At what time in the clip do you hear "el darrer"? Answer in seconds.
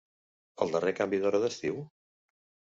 0.65-0.95